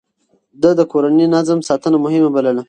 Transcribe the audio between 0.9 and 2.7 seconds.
کورني نظم ساتنه مهمه بلله.